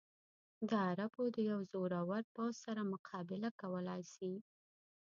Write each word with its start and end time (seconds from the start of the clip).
د 0.69 0.71
عربو 0.87 1.23
د 1.35 1.37
یوه 1.49 1.63
زورور 1.71 2.23
پوځ 2.35 2.53
سره 2.65 2.81
مقابله 2.93 3.49
کولای 3.61 4.01
شي. 4.13 4.33